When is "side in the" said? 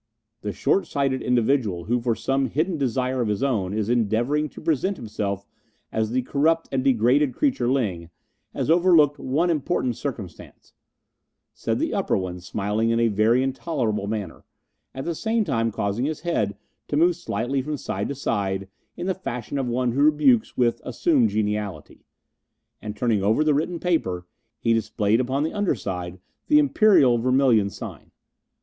18.15-19.13